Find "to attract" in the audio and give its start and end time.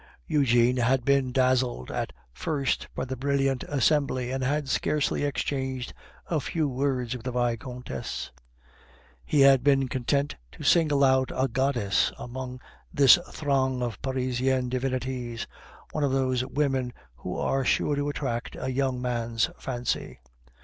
17.95-18.55